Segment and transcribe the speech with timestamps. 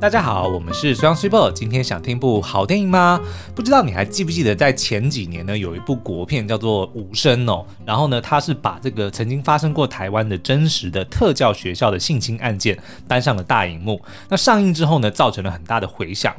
[0.00, 1.50] 大家好，我们是双 super。
[1.50, 3.20] 今天想听部好电影吗？
[3.52, 7.66] 不知道你还记不记得，在前几年呢，有一部国片叫做《无声》哦。
[7.84, 12.78] 然后呢，它是把这个曾经发生过台湾的真实的特教学校的性侵案件
[13.08, 14.00] 搬上了大荧幕。
[14.28, 16.32] 那上映之后呢，造成了很大的回响。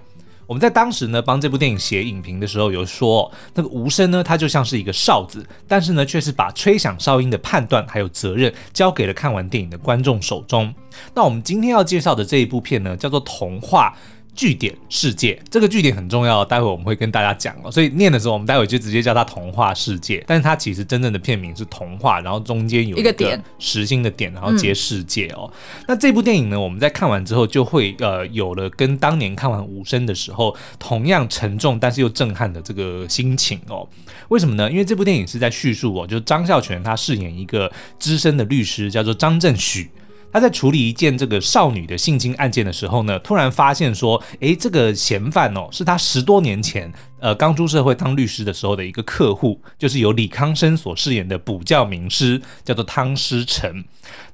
[0.50, 10.74] 我们在当时呢，帮这部电影写影评的时候，有说那个无声呢，它就像是一个哨子，但是呢，却是把吹响哨音的判断还有责任交给了看完电影的观众手中。
[11.14, 13.96] 那我们今天要介绍的这一部片呢，叫做《童话》。
[14.36, 17.72] 句点世界，这个据点很重要，待会我们会跟大家讲哦。
[17.72, 25.52] 所以念的时候，我们待会就直接叫它童话世界，但是它其实真正的片名是童话，然后中间有一个点实心的点，然后接世界哦。
[25.54, 33.88] 嗯、那这部电影呢，我们在看完之后就会呃有了跟当年看完无声的时候同样沉重但是又震撼的这个心情哦。
[34.30, 34.72] 为什么呢？
[34.72, 39.90] 因为这部电影是在叙述哦，就是张孝全他饰演一个资深的律师，叫做张振许。
[40.32, 46.92] 他在处理一件这个少女的性侵案件的时候呢，突然发现说，诶，这个嫌犯哦，是他十多年前。
[47.20, 53.84] 呃，刚出社会当律师的时候的一个客户，就是由李康生所饰演的补教名师，叫做汤师成。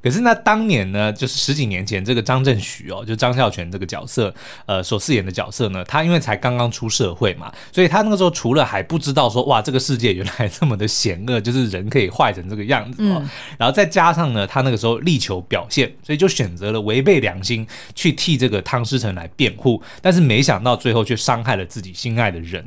[0.01, 4.33] 可是那当年呢，就是十几年前，这个张振许哦，就张孝全这个角色，
[4.67, 13.17] 呃，所饰演的角色呢，他因为才刚刚出社会嘛，所以他那个时候除了还不知道说，哇，这个世界原来这么的险恶，就是人可以坏成这个样子哦。
[13.19, 22.63] 嗯、然后再加上呢，他那个时候力求表现，所以就选择了违背良心去替这个汤师成来辩护，但是没想到最后却伤害了自己心爱的人。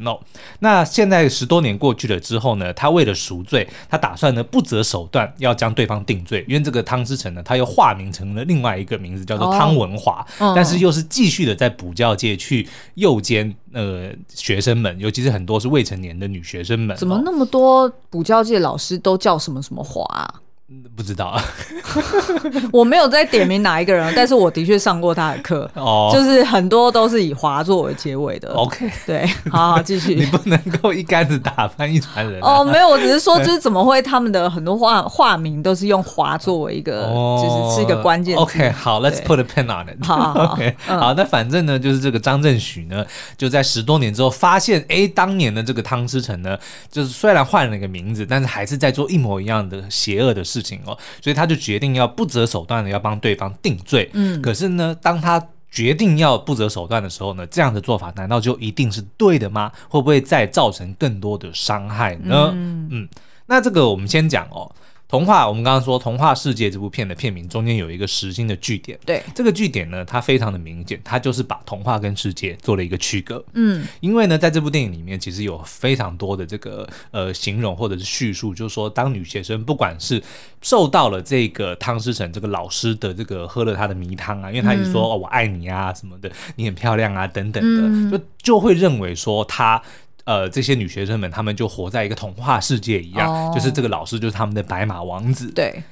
[0.61, 16.97] 那现在十多年过去了之后呢，他为了赎罪，他打算呢不择手段要将对方定罪，因为这个汤之成呢，他又化名成了另外一个名字，叫做汤文华，哦、但是又是继续的在补教界去诱奸呃学生们，尤其是很多是未成年的女学生们。
[16.97, 20.35] 怎么那么多补教界老师都叫什么什么华啊？
[20.95, 21.43] 不知道啊，
[22.71, 28.53] 我没有在点名哪一个人，但是我的确上过他的课，哦，就是很多都是以华作为结尾的。
[28.53, 30.15] OK，对，好好继续。
[30.15, 32.59] 你不能够一竿子打翻一船人，啊。
[32.59, 38.37] 哦，没有，我只是说，就是怎么会他们的很多化化名都是用华作为一个，哦，就是是一个关键。
[38.37, 40.05] OK，好，Let's put a pen on it。
[40.05, 43.07] 好，好， OK，嗯，好，那反正呢，就是这个张振许呢，
[43.39, 46.59] 就在十多年之后发现，哎，当年的这个汤师成呢，
[46.91, 50.58] 就是虽然换了一个名字，但是还是在做一模一样的邪恶的事。
[50.59, 54.11] 事情哦，所以他就决定要不择手段的要帮对方定罪。
[54.13, 59.71] 嗯，可是呢，当他决定要不择手段的时候呢，这样的做法难道就一定是对的吗？
[59.89, 62.51] 会不会再造成更多的伤害呢？
[62.55, 63.09] 嗯，嗯，
[63.47, 64.71] 那这个我们先讲哦。
[65.09, 73.43] 童话，我们刚刚说《童话世界》这部片的片名中间有一个实心的句点，对，这个句点呢，它非常的明显，它就是把童话跟世界做了一个区隔。
[73.55, 80.23] 嗯，因为呢，在这部电影里面，其实有非常多的这个呃形容或者是叙述，就是说，当女学生不管是
[80.61, 89.83] 受到了这个汤师成这个老师的这个喝了他的迷汤啊，因为他一直说、嗯、哦我爱你啊什么的，你很漂亮啊等等的，嗯、就就会认为说他。
[90.29, 95.51] 呃，这些女学生们，她们就活在一个童话世界一样，哦、就是这个老师就是他们的白马王子。
[95.53, 95.83] 对。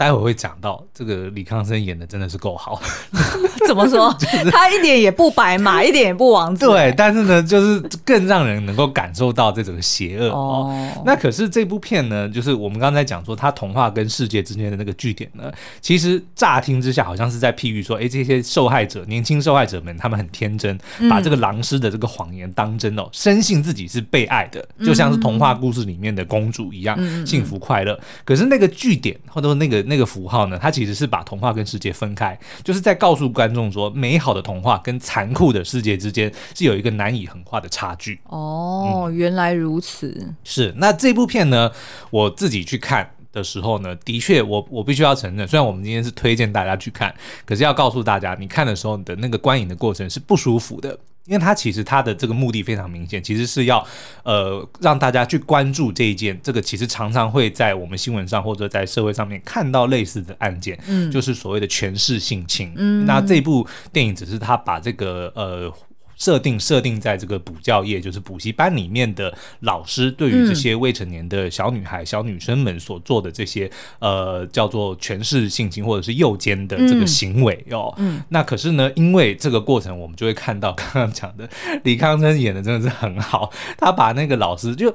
[0.00, 2.80] 待会会讲到这个李康生演的真的是够好，
[3.68, 4.10] 怎么说？
[4.18, 6.66] 就是、他一点也不白马，一点也不王子。
[6.66, 10.74] 对，但是呢，就是更让人能够感受到这种邪恶哦。
[11.04, 15.52] 那可是这部片呢，就是我们刚才讲说，他童话跟世界之间的那个据点呢，
[15.82, 20.78] 其实乍听之下好像是在譬喻说，哎，这些受害者、年轻受害者们，他们很天真，
[21.10, 28.00] 把这个狼师的这个谎言当真哦，深信自己是被爱的，就像是童话故事里面的公主一样，幸福快乐。
[28.24, 29.84] 可是那个据点，或者说那个。
[29.90, 38.20] 那个符号呢，它其实是把童话跟世界分开，就是在告诉观众说，美好的童话跟残酷的世界之间是有一个难以横跨的差距。
[38.24, 40.32] 哦，嗯、原来如此。
[40.44, 41.70] 是，那这部片呢，
[42.10, 47.12] 我自己去看的时候呢，的确，我我必须要承认，虽然我们今天是推荐大家去看，
[47.44, 50.96] 可是要告诉大家，你看的时候你的那个观影的过程是不舒服的。
[51.26, 53.86] 因为他其实他的这个目的非常明显，其实是要
[54.24, 65.72] 呃让大家去关注这一件，这个其实常常会在我们新闻上或者在社会上面看到类似的案件，嗯，就是所谓的权势性侵，嗯，那这部电影只是他把这个呃。
[66.20, 73.68] 设定设定在这个补教业，就是补习班里面的老师，对于这些未成年的小女孩、嗯、小女生们所做的这些
[74.00, 77.94] 呃叫做权势性侵或者是诱奸的这个行为哦。
[77.96, 81.48] 嗯，那可是呢，因为这个过程，我们就会看到刚刚讲的
[81.84, 84.94] 李康生演的真的是很好，他把那个老师就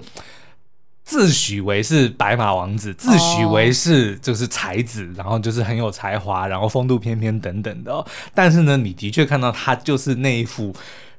[1.03, 8.05] 自诩为是白马王子，自诩为是就是才子，哦、然后就是很有才华，然后风度翩翩等等的、哦。
[8.35, 10.71] 但是呢，你的确看到他就是那一副。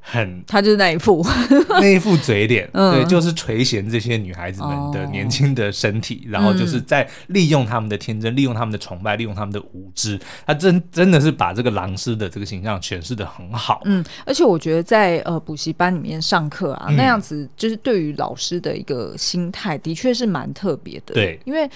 [0.09, 1.27] 很， 他就是那一副
[1.69, 10.17] 那一副嘴脸，嗯、对，就是垂涎这些女孩子们的年轻的身体，哦、然后就是在利用他们的天真，利用他们的崇拜，利用他们的无知。
[10.47, 13.83] 他真真的是把这个狼师的这个形象诠释的很好。
[13.85, 21.15] 嗯，而且我觉得在呃补习班里面上课啊，嗯、那样子就是对于老师的一个心态，的确是蛮特别的。
[21.15, 21.69] 对，因为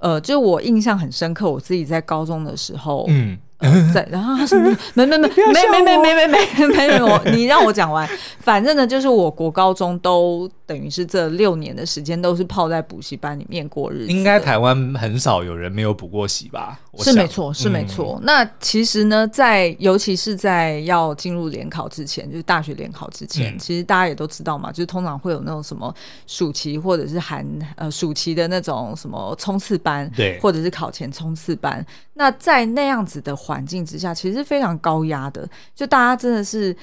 [0.00, 3.38] 呃，就我印象很深刻，我自己在高中的时候，嗯。
[3.58, 4.58] 呃、在，然后他说
[4.94, 8.08] 没没没没没没没没没没没我你让我讲完，
[8.40, 14.12] 反正呢，就是我国高中都等于是这六年的时间都是泡在补习班里面过日子。
[14.12, 16.78] 应该台湾很少有人没有补过习吧？
[16.98, 18.18] 是没错，是没错。
[18.20, 25.94] 嗯、那其实呢，在尤其是在要进入联考之前，就是大学联考之前，嗯、其实大家也都知道嘛，就是通常会有那种什么
[26.26, 31.82] 暑期或者是寒呃暑期的那种什么冲刺班，对，或者是考前冲刺班。
[32.12, 36.76] 那在那样子的环境之下，其实是非常高压的，就大家真的是，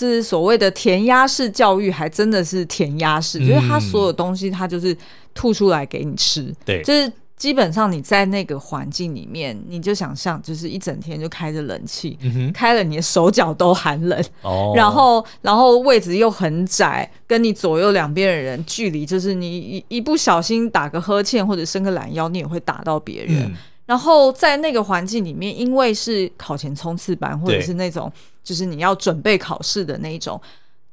[0.00, 4.96] 就是所谓的填鸭式教育，还真的是填鸭式，嗯、就是他所有东西他就是
[5.34, 23.42] 吐出来给你吃，对，就是基本上你在那个环境里面，你就想象就是一整天就开着冷气，嗯、开了你的手脚都寒冷，哦，然后然后位置又很窄，跟你左右两边的人距离，就是你一一不小心打个呵欠或者伸个懒腰，你也会打到别人。
[23.42, 23.54] 嗯。
[23.86, 28.10] 然后在那个环境里面，因为是考前冲刺班，或者是那种
[28.42, 30.40] 就是你要准备考试的那一种。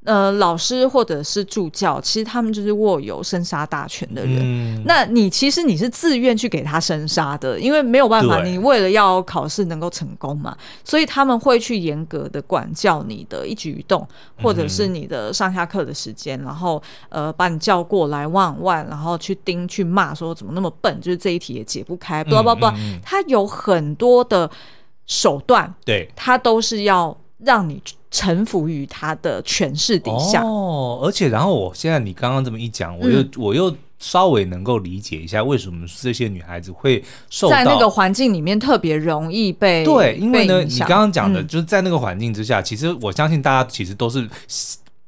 [0.04, 4.40] 呃，老师或者是助教，其实他们就是握有生杀大权的人。
[4.42, 14.08] 嗯、那你其实你是自愿去给他生杀的，因为没有办法，你为了要考试能够成功嘛，所以他们会去严格的管教你的一举一动，
[14.42, 22.68] 或者是你的上下课的时间，嗯、然后呃把你叫过来万万，然后去盯去骂说怎么那么笨，就是这一题也解不开，不不不，
[23.04, 24.50] 他有很多的
[25.06, 27.82] 手段，对，他都是要让你。
[28.10, 44.28] 臣服于他的权势底下哦，而且然后我现在你刚刚这么一讲，我又、嗯、我又稍微能够理解一下为什么这些女孩子会受在那个环境里面特别容易被对，因为呢，你刚刚讲的就是在那个环境之下，嗯、其实我相信大家其实都是。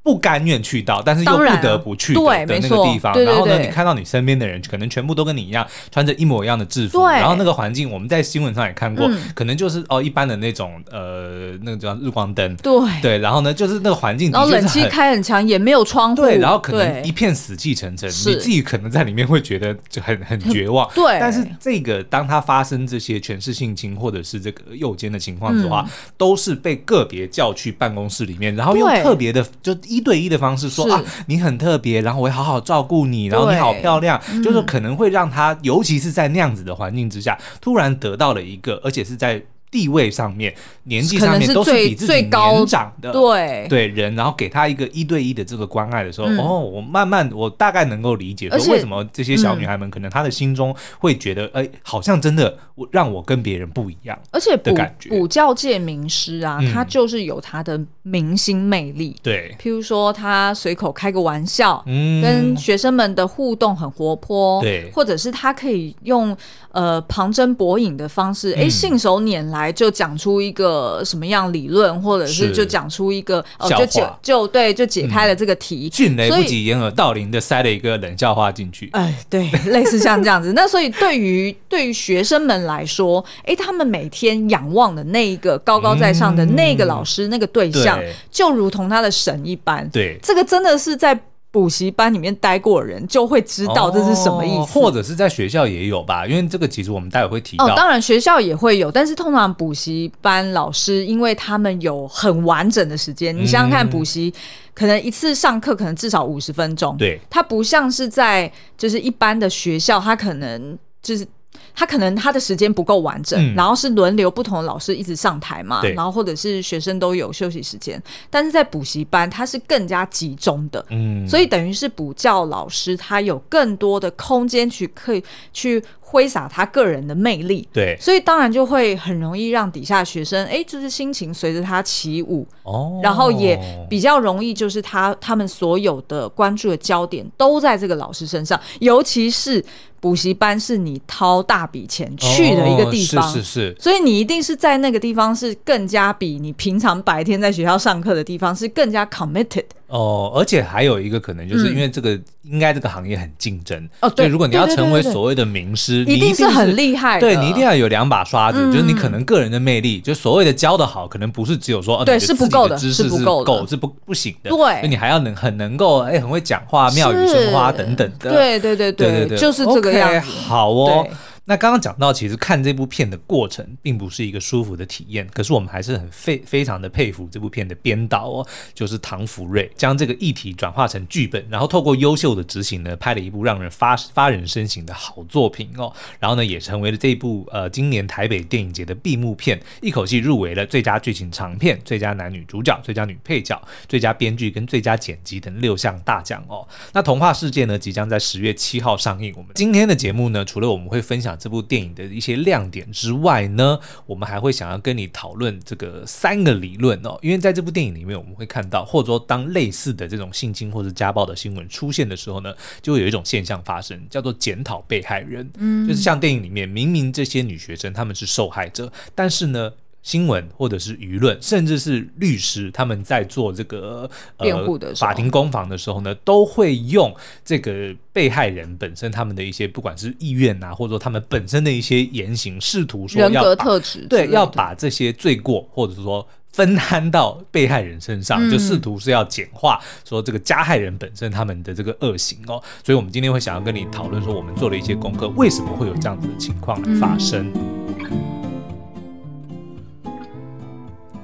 [0.01, 3.13] 不甘愿去到，但是又不得不去的那个地方。
[3.24, 7.06] 然后呢，你看到你身边的人，可能全部都跟你一样，穿着一模一样的制服。
[7.06, 12.56] 然后那个环境，我们在新闻上也看过，可能就是哦一般的那种呃，那个叫日光灯。
[12.57, 16.22] 对对，然后呢，就是那个环境，然后冷气开很强，也没有窗户。
[16.22, 20.90] 对，然后可能一片死气沉沉，你自己可能在里面会觉得就很很绝望。
[20.96, 25.88] 对，但是这个当他发生这些权势性侵或者是这个诱奸的情况的话，
[26.18, 39.44] 都是被个别叫去办公室里面，然后又特别的就一对一的方式说啊，你很特别，然后我会好好照顾你，然后你好漂亮，就是可能会让他，嗯、尤其是在那样子的环境之下，突然得到了一个，而且是在。
[39.71, 43.68] 地位上面、年纪上面都是比自己年长的对。
[43.69, 55.10] 对人，然后给他一个一对一的这个关爱的时候，嗯、哦，我慢慢我大概能够理解说为什么这些小女孩们可能她的心中会觉得，哎、嗯，好像真的我让我跟别人不一样，而且的感觉。
[55.10, 66.36] 补教界名师啊，他就是有他的明星魅力，对、嗯，譬如说他随口开个玩笑，嗯，跟学生们的互动很活泼，对，或者是他可以用
[66.72, 69.58] 呃旁征博引的方式，哎、嗯，信手拈来。
[69.59, 75.89] 来就讲出一个什么样理论，或者是就讲出一个哦，就解就对，就解开了这个题。
[75.94, 78.89] 迅雷不及掩耳盗铃的塞了一个冷笑话进去。
[78.94, 80.53] 哎，对， 类似像这样子。
[80.53, 88.00] 那所以对于对于学生们来说，哎，他们每天仰望的那一个高高在上的那个老师，那个对象，
[88.31, 89.89] 就如同他的神一般。
[89.89, 91.19] 对，这个真的是在。
[91.51, 97.65] 补习班里面待过的人就会知道这是什么意思，哦，或者是在学校也有吧，因为这个其实我们待会会提到。
[97.65, 104.32] 哦，当然学校也会有，但是通常补习班老师，因为他们有很完整的时间，嗯、你想想看，补习
[104.75, 111.27] 可能一次上课可能至少五十分钟，对，他不像是在就是一般的学校，他可能就是。
[111.75, 133.58] 他可能他的时间不够完整，嗯、然后是轮流不同的老师一直上台嘛，然后或者是学生都有休息时间，但是在补习班他是更加集中的，嗯，所以等于是补教老师他有更多的空间去可以去挥洒他个人的魅力，对，所以当然就会很容易让底下学生哎，就是心情随着他起舞，哦，然后也
[133.89, 139.63] 比较容易就是他他们所有的关注的焦点都在这个老师身上，尤其是。
[140.00, 149.65] 补习班是你掏大笔钱去的一个地方，哦、是是是，所以你一定是在那个地方是更加比你平常白天在学校上课的地方是更加 committed。
[149.89, 171.08] 哦，而且还有一个可能，就是因为这个、嗯、应该这个行业很竞争哦，对，如果你要成为所谓的名师，一定是很厉害，对，你一定要有两把刷子，嗯、就是你可能个人的魅力，就所谓的教的好，可能不是只有说，对，是不够的，知识是不够，是不不行的，对，你还要能很能够，哎，很会讲话，妙语生花等等的，对对对对对对，就是这个样子，好哦。
[171.50, 185.91] 那刚刚讲到，其实看这部片的过程并不是一个舒服的体验，可是我们还是很非非常的佩服这部片的编导哦，就是唐福瑞将这个议题转化成剧本，然后透过优秀的执行呢，拍了一部让人发发人深省的好作品哦。
[186.20, 196.68] 然后呢，也成为了这部呃今年台北电影节的闭幕片，一口气入围了最佳剧情长片、最佳男女主角、最佳女配角、最佳编剧跟最佳剪辑等六项大奖哦。
[196.94, 199.34] 那童话世界呢，即将在十月七号上映。
[199.36, 201.38] 我们今天的节目呢，除了我们会分享。
[201.39, 207.17] 这部电影的一些亮点之外呢，我们还会想要跟你讨论这个三个理论哦。
[207.22, 215.50] 因为在这部电影里面，我们会看到，或者说当类似的这种性侵或者家暴的新闻出现的时候呢，就会有一种现象发生，叫做检讨被害人。
[215.58, 219.72] 嗯，就是像电影里面，明明这些女学生她们是受害者，但是呢。
[220.01, 227.13] 新闻或者是舆论，甚至是律师，他们在做这个辩护的法庭攻防的时候呢，都会用
[227.44, 242.62] 这个被害人本身他们的一些不管是意愿啊，或者说他们本身的一些言行，试图说要人格特质，对，要把这些罪过或者是说分摊到被害人身上，嗯、就试图是要简化说这个加害人本身他们的这个恶行哦。
[242.84, 247.51] 所以，我们今天会想要跟你讨论说，我们做了一些功课，为什么会有这样子的情况来发生？
[247.53, 247.78] 嗯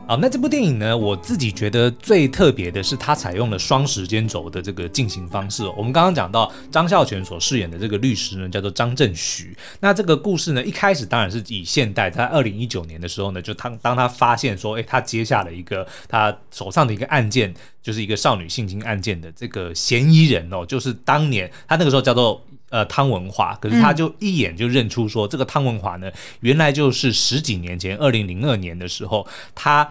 [0.08, 5.66] 好，那这部电影呢，我自己觉得最特别的是，它采用了双时间轴的这个进行方式。
[5.76, 9.58] 我们刚刚讲到张孝全所饰演的这个律师呢，叫做张正许。
[9.80, 22.46] 那这个故事呢，一开始当然是以现代，在二零一九年的时候呢，就当当他发现说，诶，他接下了一个他手上的一个案件，就是一个少女性侵案件的这个嫌疑人哦，就是当年他那个时候叫做。
[22.70, 29.90] 呃，汤文华，可是他就一眼就认出说，这个汤文华呢，原来就是十几年前，二零零二年的时候，他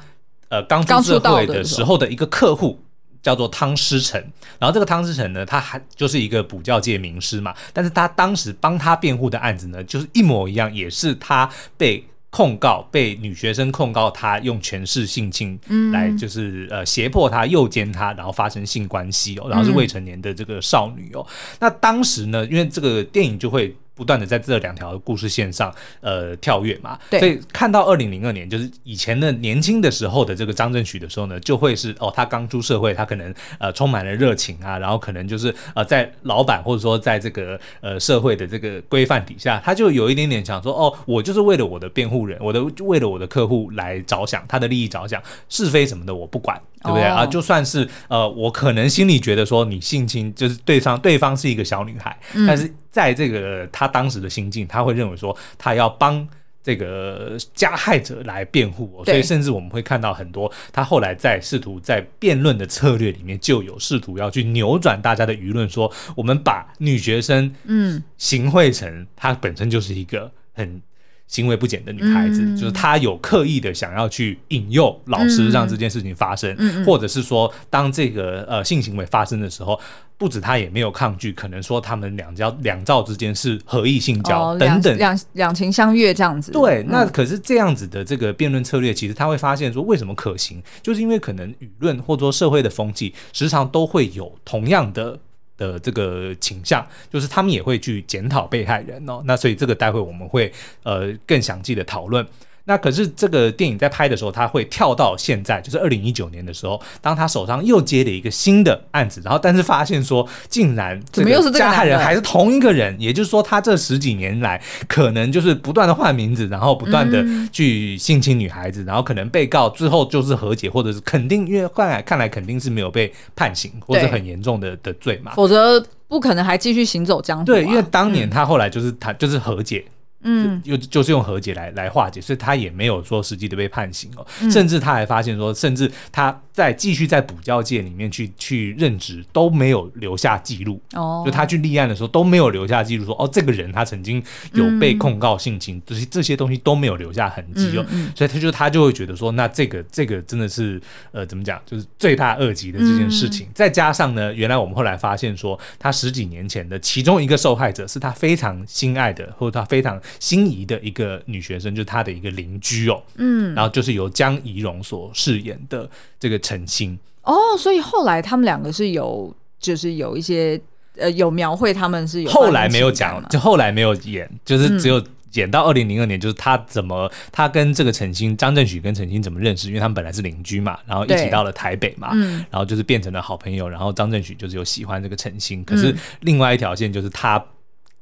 [0.48, 2.82] 呃刚出社会的时候的一个客户，
[3.22, 4.20] 叫做汤师成。
[4.58, 12.04] 然后这个汤师成呢，他还就是一个补教界名师嘛，但是他当时帮他辩护的案子呢，就是一模一样，也是他被。
[12.34, 15.56] 控告被女学生控告他用权势性侵，
[15.92, 21.24] 来就是呃胁迫她诱奸她，然后发生性关系哦，然后是未成年的这个少女哦。
[21.60, 23.72] 那当时呢，因为这个电影就会。
[23.94, 46.60] 不断的在这两条故事线上，呃，跳跃嘛，对，所以看到二零零二年，就是以前的年轻的时候的这个张正许的时候呢，就会是哦，他刚出社会，他可能呃充满了热情啊，然后可能就是呃在老板或者说在这个呃社会的这个规范底下，他就有一点点想说，哦，我就是为了我的辩护人，我的为了我的客户来着想，他的利益着想，是非什么的我不管。
[46.84, 47.24] 对不对啊？
[47.24, 56.24] 就算是呃，我可能心里觉得说你性侵就是对方，对方是一个小女孩，嗯、但是在这个他当时的心境，他会认为说他要帮
[56.62, 70.80] 这个加害者来辩护，哦，所以甚至我们会看到很多他后来在试图在辩论的策略里面就有试图要去扭转大家的舆论，说我们把女学生嗯行贿成她本身就是一个很。
[71.26, 79.80] 行为不检的女孩子，嗯、就是她有刻意的想要去引诱老师让这件事情发生，嗯、或者是说，当这个呃性行为发生的时候，
[80.16, 86.52] 不止她也没有抗拒，可能说他们两交两造之间是合意性交、哦、等等，两两情相悦这样子。
[86.52, 95.18] 对，那可是这样子的这个辩论策略，其实他会发现说，为什么可行，就是因为可能舆论或者说社会的风气，时常都会有同样的。
[95.56, 102.26] 的这个倾向，就是他们也会去检讨被害人哦，那所以这个待会我们会呃更详细的讨论。
[102.66, 127.44] 那可是这个电影在拍的时候，他会跳到现在，就是二零一九年的时候，当他手上又接了一个新的案子，然后但是发现说，竟然这个加害人还是同一个人，也就是说，他这十几年来可能就是不断的换名字，然后不断的去性侵女孩子，然后可能被告最后就是和解，或者是肯定，因为看来看来肯定是没有被判刑或者很严重的的罪嘛，否则不可能还继续行走江湖。
[127.44, 129.84] 对，因为当年他后来就是他就是和解。
[130.24, 140.80] 嗯，就就是用和解来来化解，所以他也没有说实际的被判刑哦，嗯、甚至他还发现说，甚至他在继续在补教界里面去去任职都没有留下记录。
[140.92, 150.80] 哦，就他去立案的时候都没有留下记录说哦，这个人他曾经有被控告性侵，这些、嗯、这些东西都没有留下痕迹哦，嗯嗯、所以他就他就会觉得说，那这个这个真的是
[151.12, 153.48] 呃怎么讲，就是罪大恶极的这件事情。
[153.48, 160.00] 嗯、再加上呢，原来我们后来发现说，他十几年前的其中一个受害者是他非常心爱的，或者他非常。
[160.20, 165.88] 心仪的一个女学生，就是他的一个邻居哦，嗯，然后就是由江怡蓉所饰演的
[166.20, 170.60] 这个陈星，哦，所以后来他们两个是有，就是有一些
[170.98, 182.14] 呃，有描绘他们是有，后来没有讲，就后来没有演，就是只有演到二零零二年，就是他怎么他跟这个陈星张振许跟陈星怎么认识，因为他们本来是邻居嘛，然后一起到了台北嘛，
[182.50, 187.44] 然后就是变成了好朋友，然后张振许就是有喜欢这个陈星，可是另外一条线就是他。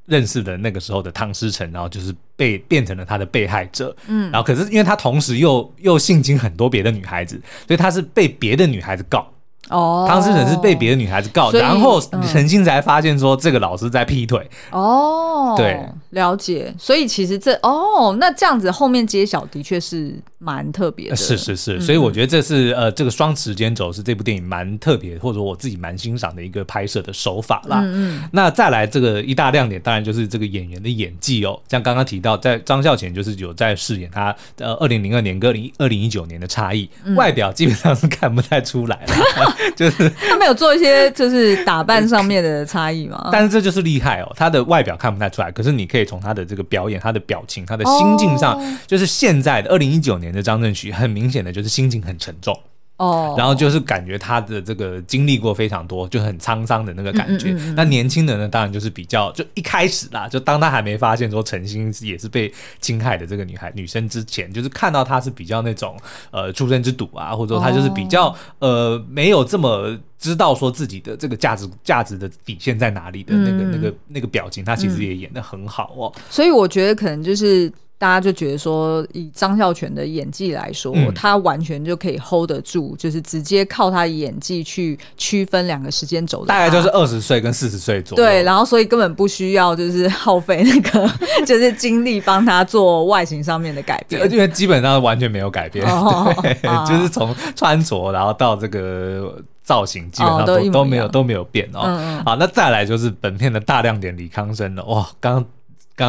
[0.06, 9.26] 认识的那个时候的汤诗成，然后就是被变成了他的被害者，嗯，然后可是因为他同时又又性侵很多别的女孩子，所以他是被别的女孩子告。
[9.68, 14.50] 哦，汤诗成是被别的女孩子告，然后陈星才发现说这个老师在劈腿。
[14.70, 15.80] 哦，对，
[16.10, 16.74] 了解。
[16.76, 21.16] 所以其实这哦，那这样子后面揭晓的确是蛮特别的。
[21.16, 27.80] 是是是，所以我觉得这是呃这个双时间轴是这部电影蛮特别，或者说我自己蛮欣赏的一个拍摄的手法啦。
[27.82, 28.22] 嗯嗯。
[28.32, 31.60] 那再来这个一大亮点，当然就是这个演员的演技哦。
[31.68, 39.14] 像刚刚提到，在张孝全就是有在饰演他呃二零零二年跟二零一九年的差异，外表基本上是看不太出来了。
[39.76, 44.32] 就是他没有做一些就是打扮上面的差异嘛， 但是这就是厉害哦。
[44.36, 52.58] 他的外表看不太出来，可是你可以从他的这个表演、他的表情、他的心境上，哦、就是现在的二零一九年的张振许，很明显的就是心情很沉重。
[52.98, 57.48] 哦，然后就是感觉他的这个经历过非常多，就很沧桑的那个感觉。
[57.48, 65.96] 那、嗯嗯嗯、年轻人呢，当然就是比较就一开始啦，就当他还没发现说陈星也是被侵害的这个女孩女生之前，就是看到她是比较那种
[66.30, 68.28] 呃出生之犊啊，或者说她就是比较、
[68.60, 76.12] 哦、呃没有这么知道说自己的这个价值价值的底线在哪里的那个、嗯、那个那个表情，他其实也演得很好哦。
[76.30, 77.72] 所以我觉得可能就是。
[78.02, 86.44] 大家就觉得说，以张孝全的演技来说，嗯、他完全就可以 hold 得住，就是直接靠他的演技去区分两个时间轴。
[86.44, 88.24] 大概就是二十岁跟四十岁左右。
[88.24, 91.08] 对，然后所以根本不需要就是耗费那个
[91.46, 101.82] 就是精力帮他做外形上面的改变，因为基本上完全没有改变，哦、 对，哦、就是从穿着然后到这个造型，基本上都、哦、都，都没有都没有变哦。
[101.84, 105.34] 嗯嗯好，那再来就是本片的大亮点李康生了，哇，刚。
[105.34, 105.46] 刚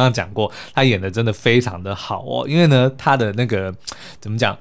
[0.00, 3.74] 刚讲过，他演的真的非常的好哦，因为呢，他的那个
[4.20, 4.58] 怎么讲，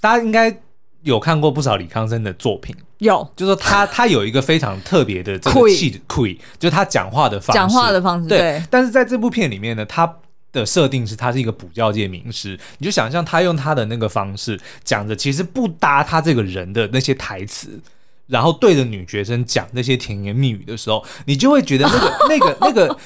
[0.00, 0.60] 大家应该
[1.02, 8.38] 有看过不少李康生的作品，有，就是说他他有一个非常特别的这个气质， 气，就是他讲话的方式，讲话的方式，对。
[8.38, 10.16] 对，但是在这部片里面呢，他
[10.52, 17.78] 的设定是他是一个补教界名师，你就想象他用他的那个方式讲着，其实不搭他这个人的那些台词，
[18.26, 22.98] 然后对着女学生讲那些甜言蜜语的时候，你就会觉得那个那个 那个。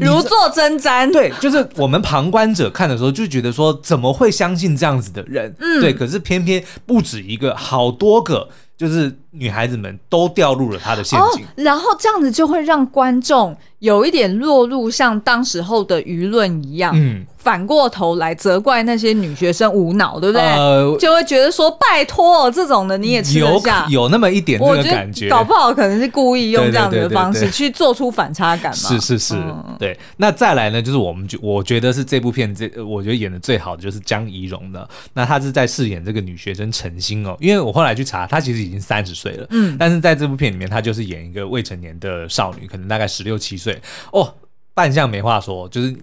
[0.00, 5.54] 如坐针毡，对，就是我们旁观者看的时候就觉得说，怎么会相信这样子的人？
[5.60, 17.26] 嗯，对，可是偏偏不止一个，好多个，就是女孩子们都掉入了他的陷阱，哦，然后这样子就会让观众有一点落入像当时候的舆论一样，嗯。
[17.38, 20.42] 反过头来责怪那些女学生无脑，对不对？
[20.42, 23.86] 呃、就会觉得说拜托这种的你也吃得下？
[23.88, 28.76] 有有那么一点那个感觉，搞不好可能是故意用这样的方式去做出反差感嘛。
[28.76, 29.98] 是是是，嗯、对。
[30.18, 34.86] 那再来呢，就是我们就我觉得是这部片这我觉得演的最好的就是江怡蓉的。
[35.14, 43.80] 那她是在饰演这个女学生陈星哦，因为我后来去查，她其实已经三十岁了，嗯，但是在这部片里面，她就是演一个未成年的少女，可能大概十六七岁
[44.12, 44.32] 哦，
[44.74, 45.96] 扮相没话说，就是。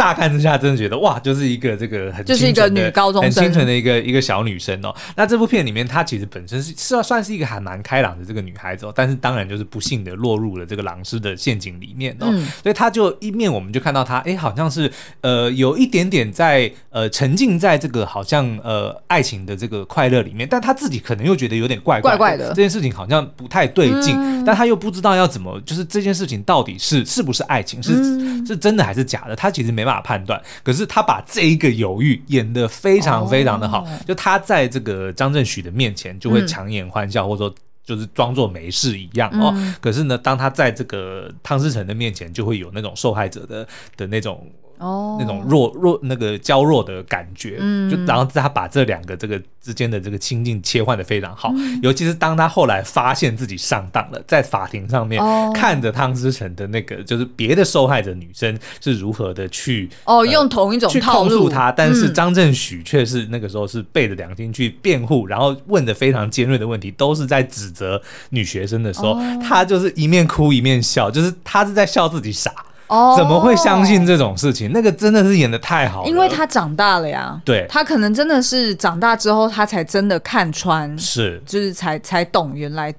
[0.00, 4.94] 乍看之下，真的觉得哇，就是一个这个很就是一个女高中生，很清纯的一个一个小女生哦。
[5.14, 12.28] 那这部片里面，她其实本身是是算是一个还蛮开朗的这个女孩子哦，但是当然就是不幸的落入了这个狼师的陷阱里面哦。
[12.30, 29.34] 嗯、所以她就一面我们就看到她，哎，好像是呃有一点点在呃沉浸在这个好像呃爱情的这个快乐里面，但她自己可能又觉得有点怪怪的，怪怪的这件事情好像不太对劲，嗯、但她又不知道要怎么，就是这件事情到底是是不是爱情，是、嗯、是真的还是假的？
[29.34, 29.80] 她其实没。
[29.80, 39.52] 没办法判断，可是他把这一个犹豫演得非常非常的好，就他在这个张振许的面前就会强颜欢笑，或者说就是装作没事一样哦。
[39.80, 44.48] 可是呢，当他在这个汤思成的面前，就会有那种受害者的的那种。
[44.80, 72.50] 哦，那种弱弱那个娇弱的感觉，嗯，就然后他把这两个这个之间的这个亲近切换的非常好，嗯、尤其是当他后来发现自己上当了，在法庭上面、哦、看着汤之成的那个就是别的受害者女生是如何的去哦、呃、用同一种套路去控诉他，但是张振许却是那个时候是背着良心去辩护，然后问的非常尖锐的问题，都是在指责女学生的时候，哦、他就是一面哭一面笑，就是他是在笑自己傻。
[72.90, 74.72] 哦，怎么会相信这种事情？
[74.72, 77.40] 那个真的是演的太好了，因为他长大了呀。
[77.44, 82.92] 对，他可能真的是长大之后，他才真的看穿，是，就是才才懂原来，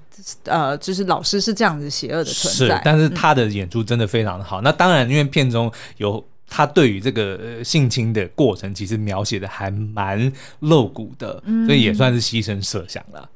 [0.44, 2.76] 呃，就是老师是这样子邪恶的存在。
[2.76, 4.62] 是，但是他的演出真的非常的好。
[4.62, 13.28] 嗯、那当然，因为片中有他对于这个性侵的过程，其实描写的还蛮露骨的，嗯、所以也算是牺牲设想了。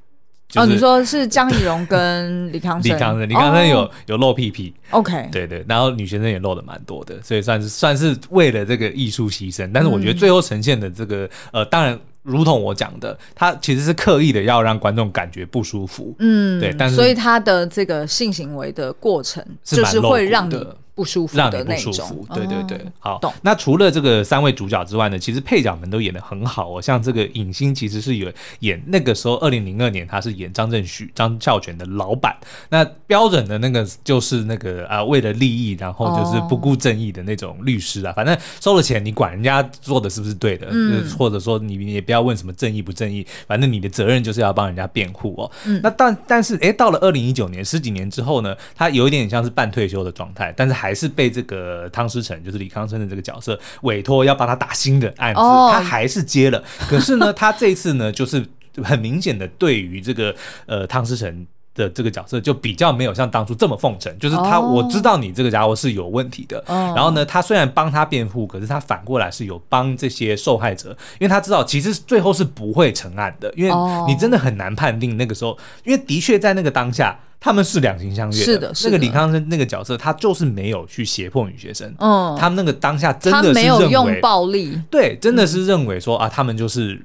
[0.56, 9.70] 就是、哦，你说是江宜蓉跟李康生，李康生，李康生有、哦、有露屁屁，OK，对对，然后女学生也露的蛮多的，所以算是算是为了这个艺术牺牲。
[9.72, 11.98] 但是我觉得最后呈现的这个、嗯、呃，当然。
[12.26, 20.66] 如同我讲的，他其实是刻意的要让观众感觉不舒服，嗯，对，但是所以他的这个性行为的过程就是会让你。
[20.96, 22.26] 不舒服，让你不舒服。
[22.35, 23.35] 对对对，哦、好。
[23.42, 26.80] 那除了这个三位主角之外呢，其实配角们都演的很好哦。
[26.80, 32.35] 像这个影星其实是有演那个时候二零零二年他是演张正旭、张孝全的老板。
[32.70, 38.11] 那标准的那个就是那个啊，为了利益，然后就是不顾正义的那种律师啊。
[38.11, 45.50] 哦、反正收了钱，你管人家做的是不是对的，嗯、或者说你也不要问什么正义不正义，反正你的责任就是要帮人家辩护哦。
[45.66, 56.62] 嗯、那但但是哎，到了二零一九年十几年之后呢，他有一点像是半退休的状态，但是还是被这个汤思成，就是李康生的这个角色委托要帮他打新的案子，哦、他还是接了。
[56.88, 58.44] 可是呢，他这次呢，就是
[58.83, 60.35] 很明显的对于这个
[60.66, 66.58] 呃汤思成的这个角色就比较没有像当初这么奉承，就是他、哦、我知道你这个家伙是有问题的。
[66.66, 70.88] 哦、然后呢，他虽然帮他辩护，可是他反过来是有帮这些受害者，
[71.20, 73.72] 因为他知道其实最后是不会成案的，因为
[74.08, 77.16] 你真的很难判定那个时候，因为的确在那个当下。
[77.38, 78.90] 他们是两情相悦的，是的，是的。
[78.90, 81.94] 那个李康生那个角色，他就是没有去胁迫女学生。
[81.98, 87.00] 嗯，他们那个当下真的是认为，他没有用暴力，对，真的是认为说啊，他们就是。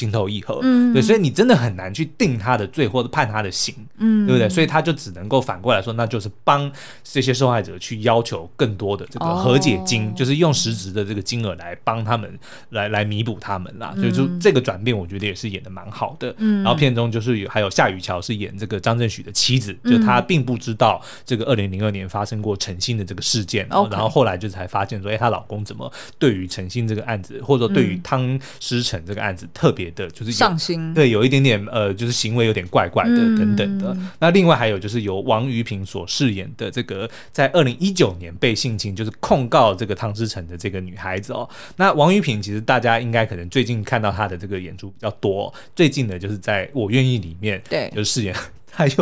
[0.00, 4.48] 情投意合，嗯，对，所以你真的很难去定他的罪或者判他的刑，嗯，对不对？
[4.48, 6.70] 所以他就只能够反过来说，那就是帮
[7.04, 12.38] 这些受害者去要求更多的这个和解金，哦、就是用实质的这个金额来帮他们
[12.70, 13.92] 来来弥补他们啦。
[13.94, 16.34] 嗯、所以就这个转变，我觉得也是演的蛮好的。
[16.38, 29.89] 嗯，然后片中就是有还有夏雨乔是演这个张振许的妻子，嗯、就她并不知道这个二零零二年发生过陈星的这个事件，嗯、然后后来就才发现说，哎，她老公怎么对于陈星这个案子，或者说对于汤诗成这个案子特别。
[29.92, 33.92] 的就是上心，对，有一点点呃，就是行为有点怪怪的等等的。
[33.94, 41.48] 嗯、那另外还有就是由王于平所饰演的这个，在二零一九年被性侵，就是控告这个汤之成的这个女孩子哦。
[41.76, 48.34] 那王于平其实大家应该可能最近看到她的这个演出比较多，哦，最近的就是在我愿意里面，对，就是饰演。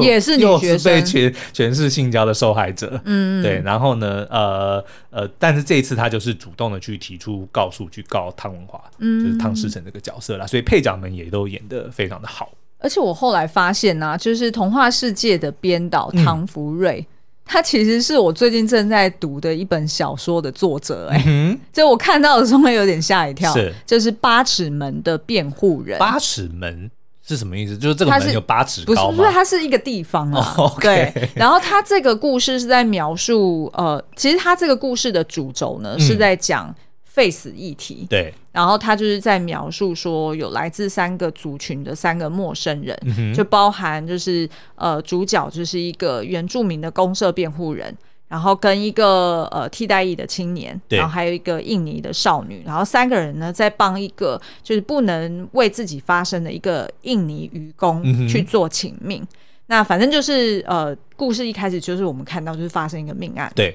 [0.00, 12.50] 也是女学生，又是被全全是性交的受害者，嗯，对，然后呢，呃呃，但是这一次他就是主动的去提出告诉，去告汤文华，嗯，就是汤世成这个角色啦，所以配角们也都演得非常的好。
[12.78, 17.06] 而且我后来发现呢、啊，就是童话世界的编导唐福瑞，嗯、
[17.44, 26.90] 他其实是我最近正在读的一本小说的作者、欸，哎、嗯，就我看到的时候会有点吓一跳，是，就是八尺门的辩护人，八尺门。
[27.28, 27.76] 是什么意思？
[27.76, 29.02] 就是这个门有八尺高吗？
[29.08, 30.54] 不是，不是，它是一个地方啊。
[30.56, 31.12] Oh, okay.
[31.12, 38.06] 对，然后它这个故事是在描述，呃，其实它这个故事的主轴呢、嗯、是在讲 face 议题。
[38.08, 47.94] 对，然后他就是在描述说，有来自三个族群的三个陌生人，嗯、就包含就是呃，主角就是一个原住民的公社辩护人。
[48.28, 59.22] 然后跟一个呃替代役的青年，然后还有一个印尼的少女，然后三个人呢在帮一个就是不能为自己发声的一个印尼渔工去做请命。
[59.22, 59.28] 嗯、
[59.68, 63.50] 那反正就是呃，故事一开始就是我们看到就是发生一个命案。
[63.56, 63.74] 对。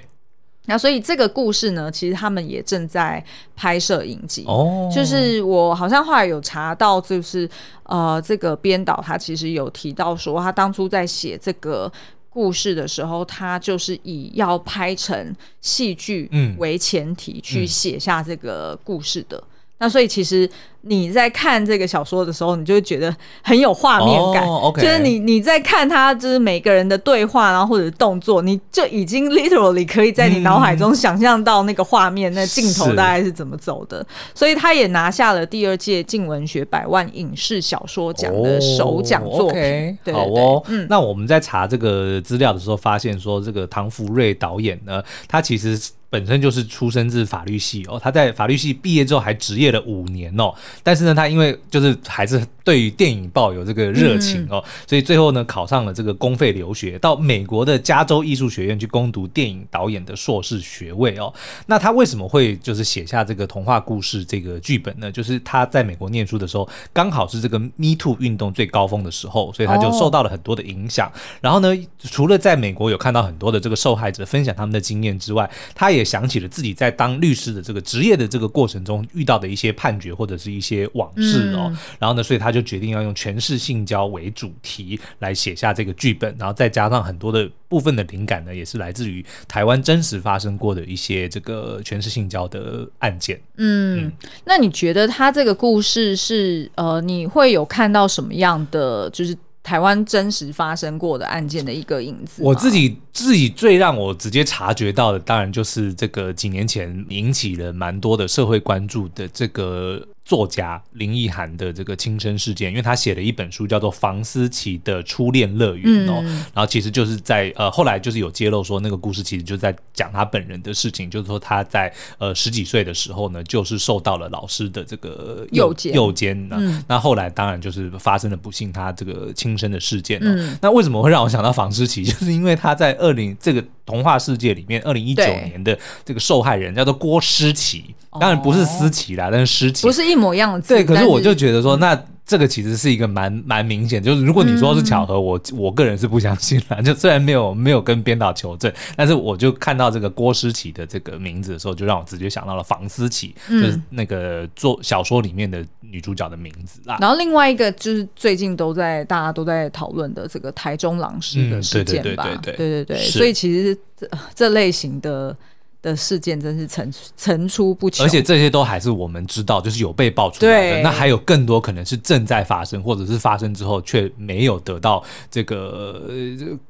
[0.66, 3.22] 那所以这个故事呢，其实他们也正在
[3.56, 4.46] 拍摄影集。
[4.48, 4.88] 哦。
[4.94, 7.50] 就是我好像后来有查到，就是
[7.86, 11.92] 呃，这个编导他其实有提到说，他当初在写这个。
[12.34, 19.42] 故事的时候，他就是以要拍成戏剧为前提去写下这个故事的。
[19.78, 20.50] 那所以其实。
[20.86, 24.76] 你在看这个小说的时候，你就会觉得很有画面感，oh.
[24.76, 34.06] 就是你你在看他就是每个人的对话，然后或者动作，你就已经 literally 可以在你脑海中想象到那个画面、嗯、那镜头大概是怎么走的。
[34.36, 39.62] 所以他也拿下了第二届静文学百万影视小说奖的首奖作品。
[39.62, 39.62] Oh, okay.
[39.62, 50.54] 对，对，对，好哦，嗯，那我们在查这个资料的时候，发现说这个唐福瑞导演呢，他其实本身就是出身自法律系哦，他在法律系毕业之后还执业了五年哦。
[50.82, 61.34] 但是呢，他因为就是还是对于电影抱有这个热情哦，所以最后呢考上了这个公费留学，到美国的加州艺术学院去攻读电影导演的硕士学位哦。
[61.68, 65.12] 那他为什么会就是写下这个童话故事这个剧本呢？
[65.12, 71.12] 就是他在美国念书的时候，刚好是这个 Me Too 运动最高峰的时候，所以他就受到了很多的影响。
[71.42, 80.74] 然后呢，除了在美国有看到很多的这个受害者分享他们的经验之外，他也想起了自己在当律师的这个职业的这个过程中遇到的一些判决或者是一些。
[80.74, 93.40] 些往事哦，嗯、然后呢，所以他就决定要用权势性交为主题来写下这个剧本，然后再加上很多的部分的灵感呢，也是来自于台湾真实发生过的一些这个权势性交的案件。
[93.58, 94.12] 嗯，嗯，
[94.46, 102.42] 那你觉得他这个故事是呃，你会有看到什么样的就是台湾真实发生过的案件的一个影子。
[102.42, 110.08] 我自己自己最让我直接察觉到的，当然就是这个几年前引起了蛮多的社会关注的这个。
[110.26, 125.94] 作家林奕涵的这个轻生事件，因为他写了一本书叫做《房思琪的初恋乐园》哦，嗯、然后其实就是在呃后来就是有揭露说那个故事其实就在讲他本人的事情，就是说他在呃十几岁的时候呢，就是受到了老师的这个诱奸。
[125.94, 130.26] 诱奸，那那后来当然就是发生了不幸他这个轻生的事件哦。
[130.26, 132.04] 嗯、那为什么会让我想到房思琪？
[132.04, 140.74] 就是因为他在二零这个童话世界里面，二零一九年的这个受害人叫做郭诗琪，当然不是思琪啦，哦、但是思琪不是一模一样的字。
[140.74, 146.82] 对，可是我就觉得说，那这个其实是一个蛮蛮明显，就是如果你说是巧合，我我个人是不相信啦。
[146.82, 156.98] 就虽然没有没有跟编导求证，但是我就看到这个郭思琪的这个名字的时候，就让我直接想到了房思琪，就是那个做小说里面的女主角的名字啦。
[157.02, 165.36] 然后另外一个就是最近都在大家都在讨论的这个台中狼师的事件吧，对对对对对，所以其实这这类型的。
[165.84, 170.82] 的事件真是层层出不穷，而且这些都还是我们知道，就是有被爆出来的。
[170.82, 176.10] 那还有更多可能是正在发生，或者是发生之后却没有得到这个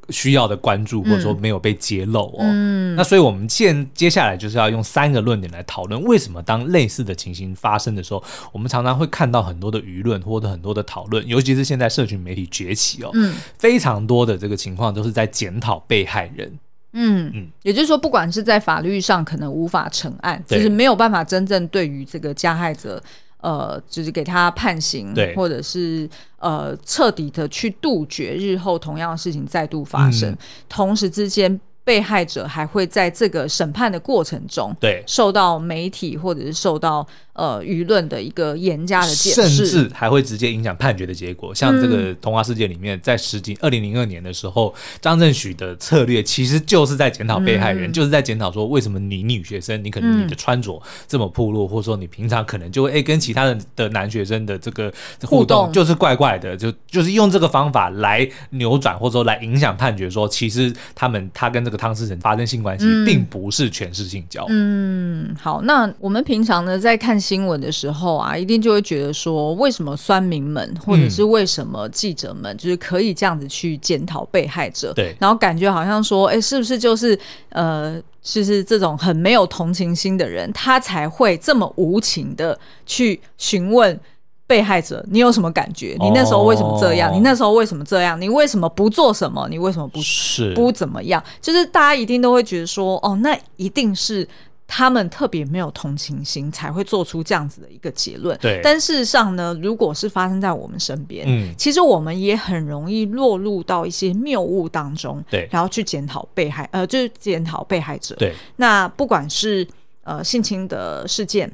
[0.10, 2.40] 需要的关注，或者说没有被揭露哦。
[2.40, 16.52] 嗯，那所以我们现接下来就是要用三个论点来讨论，为什么当类似的情形发生的时候，我们常常会看到很多的舆论或者很多的讨论，尤其是现在社群媒体崛起哦，嗯，非常多的这个情况都是在检讨被害人。
[16.94, 23.02] 嗯嗯，也就是说，不管是在法律上可能无法成案，就是没有办法真正对于这个加害者，
[23.42, 30.38] 呃，就是给他判刑，对，或者是呃彻底的去杜绝日后同样的事情再度发生，嗯、
[30.70, 31.60] 同时之间。
[31.86, 41.54] 被害者还会在这个审判的过程中，对，受到媒体或者是受到呃舆论的一个严加的检视，甚至还会直接影响判决的结果。
[41.54, 54.92] 像这个童话世界里面，在十几二零零二年的时候，张振许的策略其实就是在检讨被害人，嗯、就是在检讨说，为什么你女学生，你可能你的穿着这么暴露，或者说你平常可能就会哎跟其他的的男学生的这个
[55.22, 61.78] 互动就是怪怪的，就就是用这个方法来扭转或者说来影响判决，说其实他们他跟这个。
[61.84, 64.46] 汤思成发生性关系，并不是全是性交。
[64.48, 74.92] 嗯，好，那我们平常呢，在看新闻的时候啊，一定就会觉得说，为什么酸民们，或者是为什么记者们，就是可以这样子去检讨被害者？
[74.94, 77.18] 对，然后感觉好像说，哎，是不是就是
[77.50, 83.98] 呃，就是这种很没有同情心的人，他才会这么无情的去询问？
[84.46, 85.96] 被害者，你有什么感觉？
[86.00, 87.10] 你那时候为什么这样？
[87.10, 88.20] 哦、你那时候为什么这样？
[88.20, 89.48] 你为什么不做什么？
[89.50, 91.24] 你为什么不是不怎么样？
[91.42, 94.28] 就是大家一定都会觉得说，哦，那一定是
[94.68, 98.38] 他们特别没有同情心，才会做出这样子的一个结论。
[98.40, 108.16] 对，但事实上呢，如果是发生在我们身边，嗯，其实我们也很容易落入到一些谬误当中，对，然后去检讨被害，呃，就是检讨被害者。
[108.16, 109.68] 对，那不管是
[110.04, 111.52] 呃性侵的事件。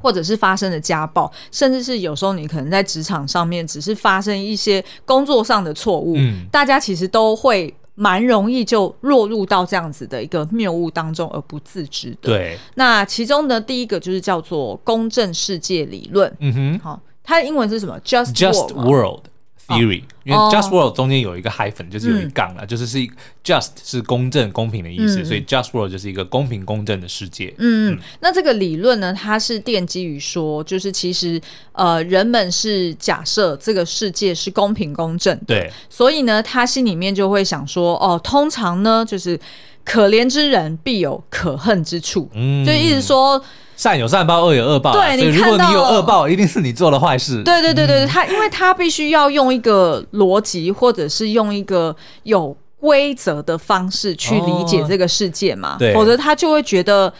[0.00, 12.30] 或者是发生的家暴，甚至是有时候你可能在职场上面只是发生一些工作上的错误，嗯，大家其实都会蛮容易就落入到这样子的一个谬误当中而不自知的。
[12.30, 16.32] 对，那其中的第一个就是叫做公正世界理论。
[16.38, 19.24] 嗯哼，好，它的英文是什么？Just Just World。
[19.68, 22.98] Theory，因为 just world 中间有一个 hyphen，就是有一杠了，就是是
[23.44, 27.54] just 是公正公平的意思，所以 just world 就是一个公平公正的世界。
[27.58, 27.98] 嗯，嗯。
[28.20, 31.38] 那这个理论呢，它是奠基于说，就是其实
[31.72, 39.38] 呃，人们是假设这个世界是公平公正的，对，所以呢，他心里面就会想说，哦，通常呢，就是
[39.84, 43.44] 可怜之人必有可恨之处，嗯，就意思说。
[43.78, 44.92] 善有善报，恶有恶报。
[44.92, 47.42] 对，所以如果你有恶报，一定是你做了坏事。
[47.42, 57.10] 对对对对，他因为他必须要用一个逻辑，或者是用一个有规则的方式去理解这个世界嘛，对，否则他就会觉得，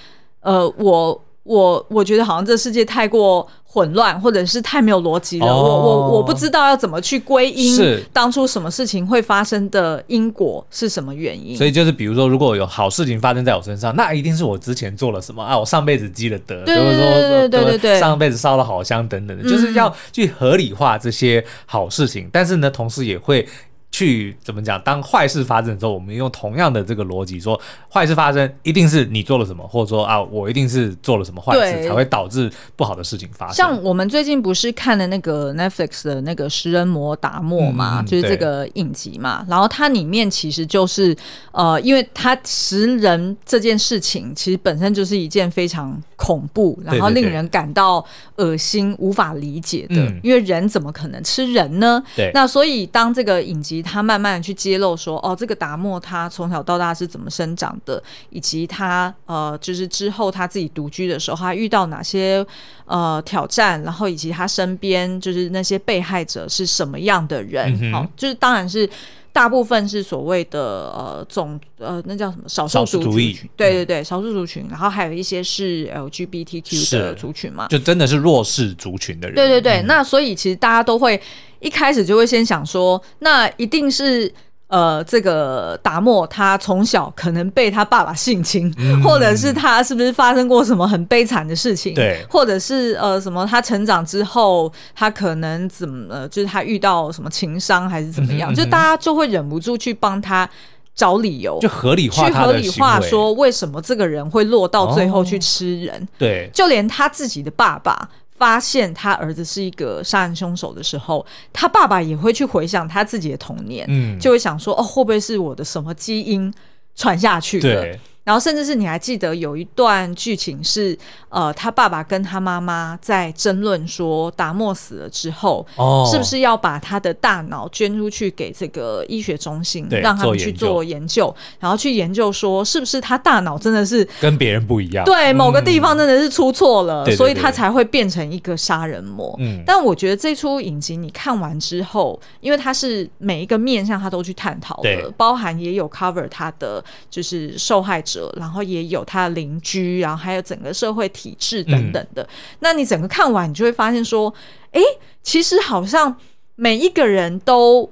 [0.40, 1.18] 呃，我。
[1.48, 5.46] 我我觉得好像这世界太过混乱，或者是太没有逻辑了。
[5.46, 11.54] 哦、我我我不知道要怎么去归因，是当初什么事情会发生的因果是什么原因。
[11.54, 15.58] 所以就是比如说，如果有好事情发生在我身上，那一定是我之前做了什么啊？
[15.58, 22.28] 我上辈子积了德，对对对对，上辈子烧了好香等等的，嗯、就是要去合理化这些好事情。
[22.32, 23.46] 但是呢，同时也会。
[23.90, 24.80] 去怎么讲？
[24.82, 27.58] 当坏事发生的时候，我们用同样的这个逻辑说，
[27.92, 33.54] 坏事发生一定是你做了什么，或者说啊，我一定是做了什么坏事才会导致不好的事情发生。
[33.54, 41.16] 像我们最近不是看了那个 Netflix 的那个食人魔达莫嘛，嗯、就是这个影集嘛，然后它里面其实就是
[41.52, 48.04] 呃，因为它食人这件事情其实本身就是一件非常恐怖，然后令人感到
[48.36, 52.02] 恶心、无法理解的，嗯、因为人怎么可能吃人呢？
[52.14, 53.77] 对，那所以当这个影集。
[53.82, 62.44] 他慢慢的去揭露说，哦，这个达莫他从小到大是怎么生长的，以及他呃，就是之后他自己独居的时候，他遇到哪些
[62.86, 68.88] 呃挑战，然后以及他身边就是那些被害者是什么样的人，好、嗯哦，就是当然是
[69.32, 73.38] 大部分是所谓的呃种呃那叫什么少数族裔。
[73.56, 81.20] 对对对，少数族群，然后还有一些是 LGBTQ 的族群嘛，就真的是弱势族群的人，对对对，嗯、那所以其实大家都会。
[81.60, 84.32] 一开始就会先想说，那一定是
[84.68, 91.94] 呃，这个达莫他从小可能被他爸爸性侵，嗯、或者是他是不是发生过什么很悲惨的事情？
[91.94, 98.52] 对，或者是呃什么他成长之后他可能怎么，呃、就是他遇到什么情伤还是怎么样？
[98.52, 100.46] 嗯、哼就大家就会忍不住去帮他
[100.94, 105.96] 找理由，就合理化去合理化说为什么这个人会落到最后去吃人？
[105.96, 108.10] 哦、对，就连他自己的爸爸。
[108.38, 116.52] 发现他儿子是一个杀人凶手的时候，他爸爸也会去回想他自己的童年，嗯，就会想说，哦，会不会是我的什么基因
[116.94, 117.98] 传下去的？
[118.28, 118.32] 对。
[118.32, 120.94] 然后，甚至是你还记得有一段剧情是，
[121.30, 139.34] 呃，他爸爸跟他妈妈在争论说，达莫死了之后，哦，是不是要把他的大脑捐出去给这个医学中心，让他们去做研究，然后去研究说，是不是他大脑真的是跟别人不一样，对，某个地方真的是出错了，嗯、所以他才会变成一个杀人魔。
[139.38, 148.17] 嗯，但我觉得这出影集你看完之后，因为他是每一个面向他都去探讨的，对包含也有 cover 他的就是受害者。
[148.36, 152.22] 然后也有他的邻居，然后还有整个社会体制等等的。
[152.22, 152.28] 嗯、
[152.60, 154.32] 那你整个看完，你就会发现说，
[154.72, 154.80] 哎，
[155.22, 156.16] 其实好像
[156.54, 157.90] 每一个人都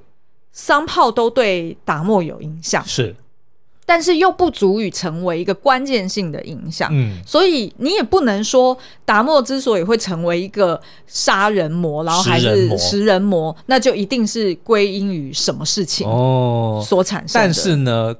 [0.53, 3.15] 商炮都对达莫有影响，是，
[3.85, 6.89] 但是又不足以成为一个关键性的影响。
[6.93, 17.47] 嗯，所以你也不能说达莫之所以会成为一个杀人魔，然后还是食人魔，那就一定是归因于什么事情哦所产生的。
[17.47, 18.15] 但是呢，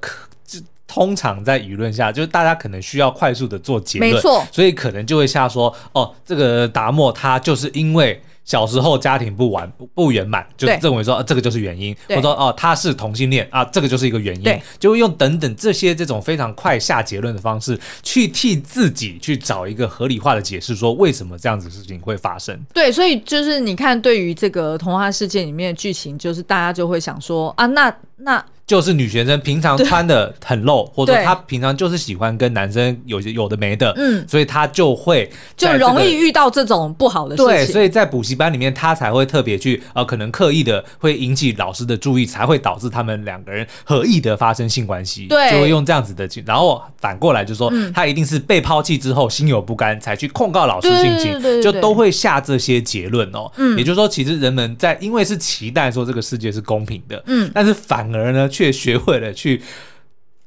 [0.97, 8.21] 通常在舆论下，就是大家可能需要快速的做结论，没错，所以可能就会下说，哦，这个达莫他就是因为。
[8.47, 22.57] 小时候家庭不完不不圆满，就认为说、啊、这个就是原因，对或者说哦、啊、他是同性恋啊，这个就是一个原因，就会用等等这些这种非常快下结论的方式去替自己去找一个合理化的解释，说为什么这样子事情会发生。
[22.73, 28.47] 对，所以就是你看，对于这个童话世界里面的剧情，就是大家就会想说啊，那那。
[28.67, 37.47] 就是女学生平常穿的很露，或者说她平常就是喜欢跟男生有些有的没的，嗯，所以她就会、这个、就容易遇到这种不好的事情。
[37.47, 45.27] 对，所以在补习班里面，她才会特别去呃，可能刻意的会引起老师的注意，才会导致他们两个人合意的发生性关系。
[45.29, 53.49] 对，就会用这样子的，然后反过来就说，她、嗯、一定是被抛弃之后心有不甘，才去控告老师性侵，就都会下这些结论哦。
[53.59, 58.51] 嗯，也就是说，其实人们在因为是期待说这个世界是公平的，嗯，但是反而呢。
[58.57, 59.61] 却学会了去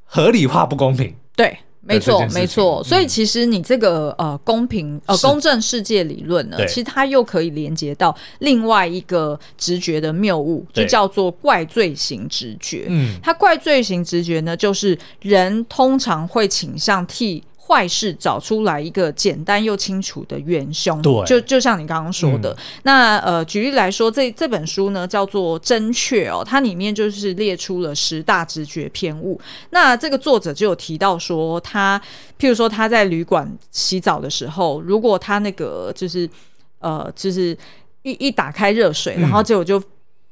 [0.04, 2.82] 合理化不公平，对，没错，没错。
[2.82, 12.86] 所以其实你这个呃公平呃公正世界理论呢，其实它又可以连接到另外一个直觉的谬误，就叫做怪罪型直觉。
[12.88, 17.44] 嗯，它怪罪型直觉呢，就是人通常会倾向替。
[17.70, 29.40] 坏事找出来一个简单又清楚的元凶，对，就就像你刚刚说的，嗯、那呃，举例来说，这这本书呢叫做《真确》哦，它里面就是列出了十大直觉偏误。
[29.70, 31.96] 那这个作者就有提到说，他
[32.40, 36.28] 譬如说他在旅馆洗澡的时候，如果他那个就是
[36.80, 37.56] 呃，就是
[38.02, 39.80] 一一打开热水，然后结果就。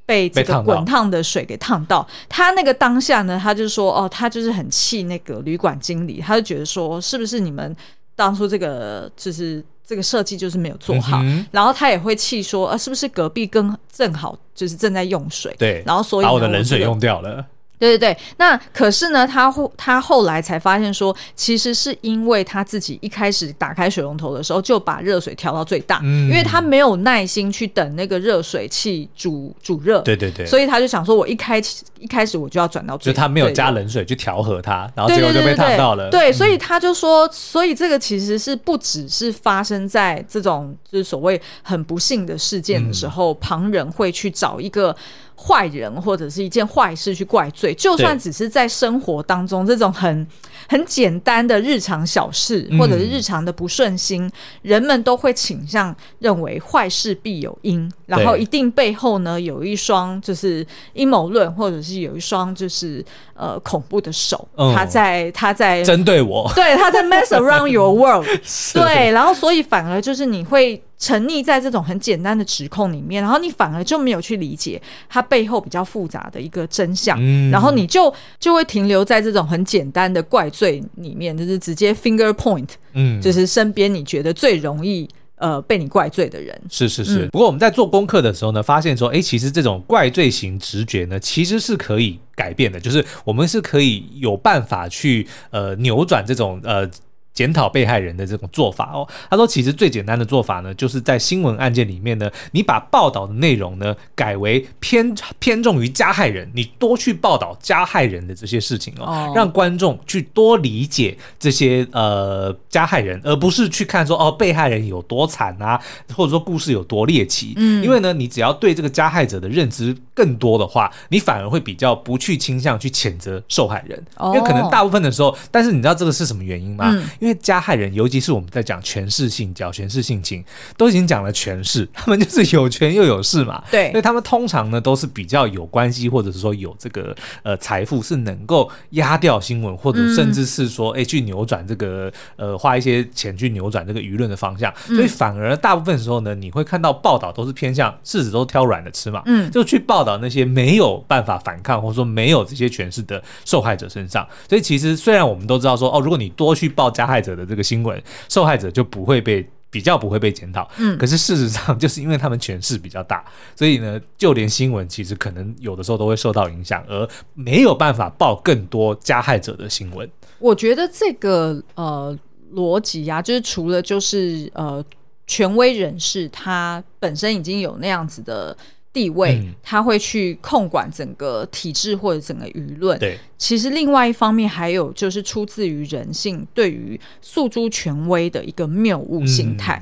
[0.09, 7.77] 被这个滚烫的水给烫到，他那个当下呢，他就说哦，他就是很气那个旅馆经理，他就觉得说，是不是你们
[8.17, 17.45] 当初这个就是这个设计就是没有做好，嗯、然后他也会气说，啊，是不是隔壁更正好就是正在用水，对，然后所以把我的冷水用掉了。
[17.79, 31.59] 对对对，那可是呢，他后他后来才发现说，其实是因为他自己一开始打开水龙头的时候就把热水调到最大，嗯，因为他没有耐心去等那个热水器煮煮热，对对对，所以他就想说，我一开
[31.99, 44.97] 一开始我就要转到最，就他没有加冷水去调和它，然后结果就被烫到了，对，所以他就说，所以这个其实是不只是发生在这种就是所谓很不幸的事件的时候，嗯，旁人会去找一个。
[45.41, 50.27] 坏人或者是一件坏事去怪罪，就算只是在生活当中这种很
[50.69, 54.33] 很简单的日常小事，或者是日常的不顺心，嗯，
[54.63, 68.27] 人们都会倾向认为坏事必有因，然后一定背后呢有一双就是阴谋论，或者是有一双就是呃恐怖的手，嗯，他在他在针对我，对，他在 mess around your world，
[68.75, 70.83] 对，然后所以反而就是你会。
[70.99, 86.61] 沉溺在这种很简单的指控里面，然后你反而就没有去理解它背后比较复杂的一个真相，嗯、然后你就就会停留在这种很简单的怪罪里面，就是直接 finger point，嗯，就是身边你觉得最容易呃被你怪罪的人。
[86.69, 87.27] 是是是。
[87.27, 96.91] 嗯、不过我们在做功课的时候呢，发现说，哎，其实这种怪罪型直觉呢，其实是可以改变的，就是我们是可以有办法去呃扭转这种呃。
[97.39, 115.81] 检讨被害人的这种做法哦，他说其实最简单的做法呢，就是在新闻案件里面呢，你把报道的内容呢改为偏偏重于加害人，你多去报道加害人的这些事情哦，让观众去多理解这些呃加害人，而不是去看说哦被害人有多惨啊，
[116.17, 117.53] 或者说故事有多猎奇。
[117.57, 126.91] 嗯，因为呢，你只要对这个加害者的认知更多的话，你反而会比较不去倾向去谴责受害人，因为可能大部分的时候，但是你知道这个是什么原因吗？
[127.21, 130.43] 因为因为加害人，尤其是我们在讲权势性交、权势性侵，
[130.79, 133.63] 都已经讲了权势， 他们就是有权又有势嘛。
[133.71, 144.73] 对，所以他们通常呢都是比较有关系，或者是说有这个呃财富，是能够压掉新闻，或者甚至是说哎、嗯、去扭转这个呃花一些钱去扭转这个舆论的方向。
[144.87, 154.27] 所以反而大部分时候呢，你会看到报道都是偏向柿子都挑软的吃嘛，嗯，就去报道那些没有办法反抗，或者说没有这些权势的受害者身上。
[154.49, 157.59] 所以其实虽然我们都知道说哦，如果你多去报加害者的这个。
[157.59, 163.25] 个新闻受害者就不会被比较不会被检讨，嗯，可是事实上就是因为他们权势比较大，
[163.57, 167.05] 所以呢，就连新闻其实可能有的时候都会受到影响，而
[167.35, 170.09] 没有办法报更多加害者的新闻。
[170.39, 172.17] 我觉得这个呃
[172.55, 174.83] 逻辑呀，就是除了就是呃
[175.27, 178.57] 权威人士他本身已经有那样子的。
[178.99, 182.99] 地位，他会去控管整个体制或者整个舆论。
[182.99, 189.81] 对，其实另外一方面还有就是出自于人性对于诉诸权威的一个谬误心态。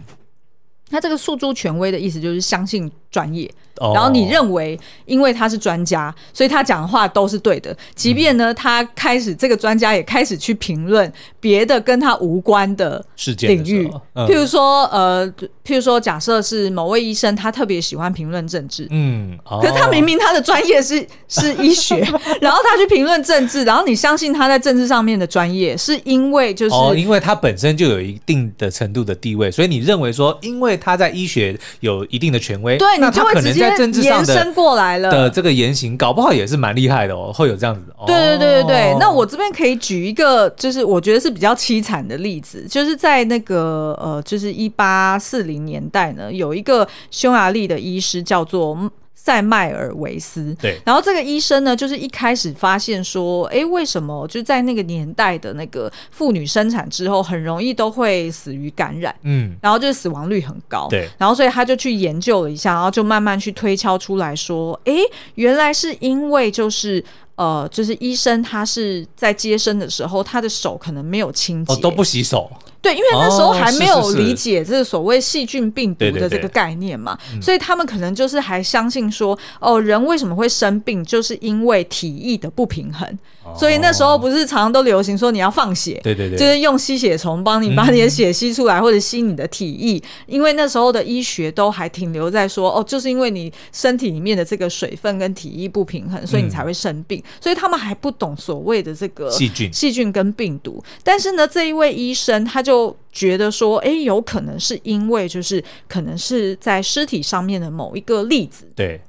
[0.91, 3.51] 那这个诉诸权威的意思就是相信专业。
[3.95, 7.77] 然后你认为，因为他是专家，所以他讲的话都是对的。
[7.95, 13.05] 即便呢，他开始这个专家也开始去评论别的跟他无关的
[13.43, 15.31] 领域，譬如说，呃，
[15.63, 21.97] 譬如说，假设是某位医生，他特别喜欢评论政治，嗯，可是他明明他的专业是 是医学，
[22.41, 33.61] 然后他去评论政治，然后你相信他在政治上面的专业，是因为就是因为他本身就有一定的程度的地位，所以你认为说，因为他在医学有一定的权威，对，你就会直接。
[33.61, 37.83] 在政治上延伸过来了的这个言行，搞不好也是蛮厉害的哦，会有这样子。
[38.07, 48.79] 对对对对对，那我这边可以举一个，就是我觉得是比较凄惨的例子，就是在那个呃，就是一八四零年代呢，有一个匈牙利的医师叫做。
[49.27, 64.95] 塞迈尔维斯，对，然后这个医生呢，就是一开始发现说，哎，为什么就在那个年代的那个妇女生产之后，很容易都会死于感染，嗯，然后就是死亡率很高，对，然后所以他就去研究了一下，然后就慢慢去推敲出来说，哎，
[65.35, 67.05] 原来是因为就是。
[67.37, 72.51] 呃，就是医生他是在接生的时候，他的手可能没有清洁，哦，都不洗手。
[72.83, 83.09] 对，因为那时候还没有理解这个所谓细菌病毒的这个概念嘛，所以他们可能就是还相信说，哦，人为什么会生病，就是因为体液的不平衡。
[83.43, 83.53] 哦。
[83.59, 97.21] 所以那时候不是常常都流行说你要放血，对对对，就是用吸血虫帮你把你的血吸出来，嗯，或者吸你的体液，因为那时候的医学都还停留在说，哦，就是因为你身体里面的这个水分跟体液不平衡，所以你才会生病。
[97.27, 100.83] 嗯所以他们还不懂所谓的这个细菌、细菌跟病毒。
[101.03, 109.01] 但是呢，这一位医生他就觉得说，哎，有可能是因为就是可能是在尸体上面的某一个粒子，对，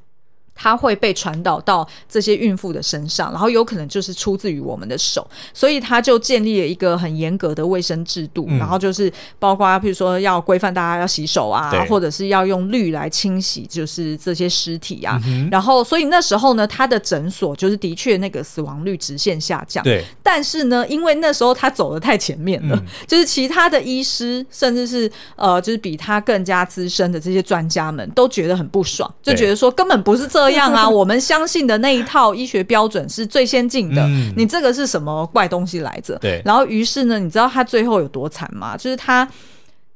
[0.57, 15.21] 它会被传导到这些孕妇的身上，然后有可能就是出自于我们的手，所以他就建立了一个很严格的卫生制度，嗯、然后就是包括譬如说要规范大家要洗手啊，或者是要用氯来清洗，就是这些尸体啊。
[15.27, 19.83] 嗯、然后所以那时候呢，他的诊所就是的确那个死亡率直线下降。
[19.83, 30.46] 对，但是呢，因为那时候他走的太前面了，嗯、就是其他的医师甚至是呃，就是比他更加资深的这些专家们都觉得很不爽，就觉得说根本不是这。
[30.49, 34.01] 这样啊， 我们相信的那一套医学标准是最先进的。
[34.03, 36.17] 嗯、你这个是什么怪东西来着？
[36.19, 36.41] 对。
[36.45, 38.75] 然后于是呢，你知道他最后有多惨吗？
[38.77, 39.27] 就是他。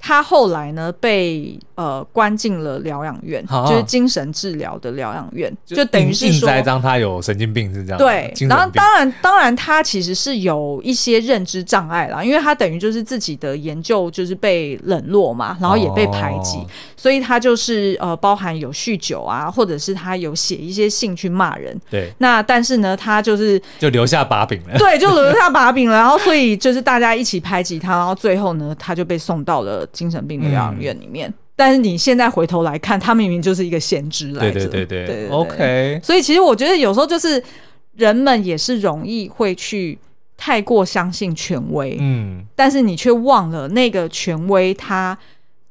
[0.02, 7.97] 他后来呢，被呃关进了疗养院，啊、就是精神治疗的疗养院，就，就等于是说，栽赃他有神经病是这样。
[7.99, 16.66] 对，然后当然当然他其实是有一些认知障碍啦，因为他等于就是自己的研究就是被冷落嘛，然后也被排挤，哦、
[16.97, 21.80] 所以他就是呃包含有酗酒啊，或者是他有写一些信去骂人。
[21.91, 24.78] 对，那但是呢，他就是就留下把柄了。
[24.80, 29.88] 对，就留下把柄了，然后所以 就是大家一起排挤他，然后最后呢，他就被送到了。
[29.92, 34.68] 精神病的疗养院里面，嗯、但是你现在回头来看，他明明就是一个先知来着。
[34.68, 36.00] 对对对对，OK。
[36.04, 37.42] 所以其实我觉得有时候就是
[37.96, 39.98] 人们也是容易会去
[40.38, 45.18] 太过相信权威，嗯，但是你却忘了那个权威，他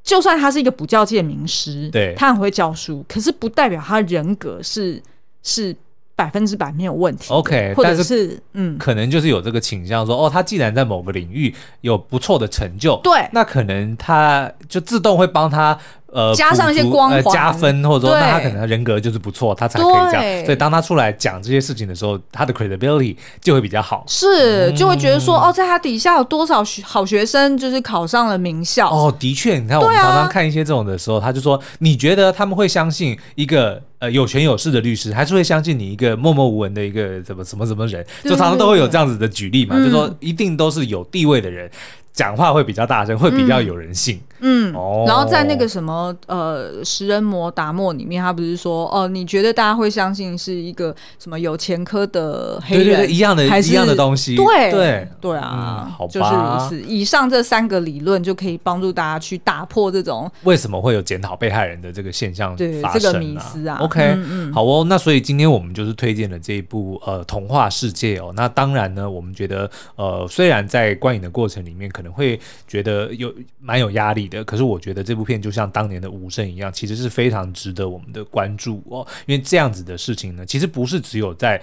[0.02, 5.02] 就算他是一个补教界名师，对，他很会教书，可是不代表他人格是
[5.42, 5.76] 是。
[6.20, 7.32] 百分之百没有问题。
[7.32, 15.78] OK，或者是，是嗯，可能就是有这个倾向说，哦，他既然在某个领域有不错的成就，对，那可能他就自动会帮他。
[16.12, 20.44] 呃，加上一些光环、呃、加分，或者说那他可能人格就是不错，他才可以这样。
[20.44, 24.04] 所以当他出来讲这些事情的时候，他的 credibility 就会比较好。
[24.08, 28.90] 是，就会觉得说，嗯、哦，在他底下有多少学好学生，就是考上了名校。
[28.90, 38.04] 哦，的确，你看我们常常看一些这种的时候，啊、他就说，你觉得他们会相信一个呃有权有势的律师，还是会相信你一个默默无闻的一个什么什么什么人？
[38.24, 41.70] 就常常都会有这样子的举例嘛，就说一定都是有地位的人。
[42.12, 44.16] 讲话会比较大声，会比较有人性。
[44.16, 44.29] 嗯，
[44.74, 54.36] 哦，然后在那个什么呃食人魔达莫里面，他不是说哦、呃，你觉得大家会相信是一个什么有前科的黑人，对对对，一样的，还是一样的东西？
[54.36, 56.88] 对对对啊，嗯、好吧，就是如此。
[56.88, 63.78] 以上这三个理论就可以帮助大家去打破这种为什么会有检讨被害人的这个现象发生、啊、对这个迷思啊。
[63.80, 64.84] OK，嗯嗯好哦。
[64.88, 68.32] 那所以今天我们就是推荐了这一部呃童话世界哦。
[68.34, 79.06] 那当然呢，我们觉得呃虽然在观影的过程里面可能会觉得有蛮有压力可是我觉得这部片就像当年的无声一样，其实是非常值得我们的关注哦。
[79.26, 81.60] 因为这样子的事情呢，其实不是只有在。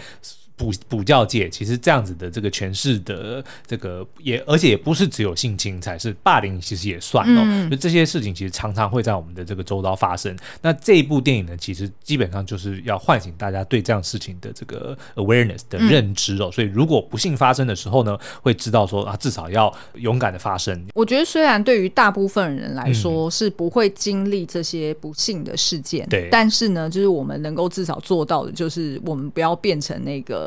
[0.57, 7.41] 补补教界其实这样子的这个诠释的这个也，而且也不是只有性侵才是霸凌，其实也算哦。
[7.45, 10.35] 嗯、就这些事情其实常常会在我们的这个周遭发生。
[10.63, 16.47] 那这一部电影呢，其实基本上就是要唤醒大家对这样事情的这个 awareness 的认知哦。
[16.47, 20.83] 嗯、所以如果不幸发生的时候呢，会知道说啊，至少要勇敢的发生。
[20.95, 30.46] 我觉得虽然对于大部分人来说是不会经历这些不幸的事件，对、嗯，但是呢，就是我们能够至少做到的，就是我们不要变成那个。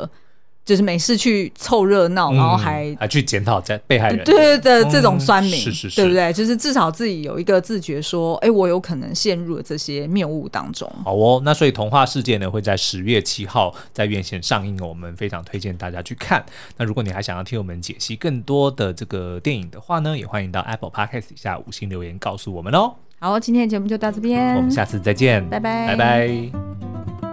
[0.71, 6.33] 就是没事去凑热闹，然后还还去检讨在被害人，对对对，这种酸民，是是是，对不对？
[6.33, 10.89] 就是至少自己有一个自觉，说，哎，我有可能陷入了这些谬误当中。
[11.05, 16.41] 好哦，那所以童话世界呢会在十月七号在院线上映，我们非常推荐大家去看。
[16.77, 22.93] 那如果你还想要听我们解析更多的这个电影的话呢，也欢迎到 Apple Podcast 底下五星留言告诉我们哦。
[23.19, 27.30] 好，今天的节目就到这边，我们下次再见，拜拜，拜拜。